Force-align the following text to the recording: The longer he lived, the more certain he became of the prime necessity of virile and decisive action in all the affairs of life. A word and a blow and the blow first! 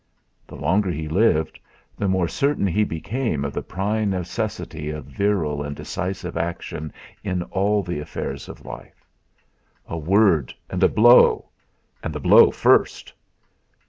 The 0.47 0.55
longer 0.55 0.89
he 0.89 1.07
lived, 1.07 1.59
the 1.95 2.07
more 2.07 2.27
certain 2.27 2.65
he 2.65 2.83
became 2.83 3.45
of 3.45 3.53
the 3.53 3.61
prime 3.61 4.09
necessity 4.09 4.89
of 4.89 5.05
virile 5.05 5.61
and 5.61 5.75
decisive 5.75 6.35
action 6.35 6.91
in 7.23 7.43
all 7.43 7.83
the 7.83 7.99
affairs 7.99 8.49
of 8.49 8.65
life. 8.65 9.05
A 9.87 9.99
word 9.99 10.55
and 10.71 10.81
a 10.83 10.87
blow 10.89 11.49
and 12.01 12.15
the 12.15 12.19
blow 12.19 12.49
first! 12.49 13.13